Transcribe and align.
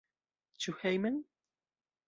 Ĉu 0.65 0.73
hejmen? 0.79 1.21